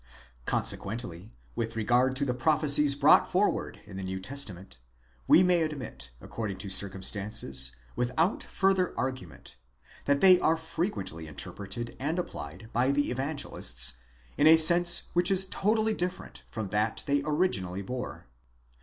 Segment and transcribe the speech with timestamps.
[0.47, 4.79] Consequently, with regard to the prophecies brought forward in the New Testament,
[5.27, 9.57] we may admit, according to circumstances, without further argument,
[10.05, 13.97] that they are frequently interpreted and applied by the evangelists,
[14.39, 18.25] in a sense which is totally different from that they originally bore.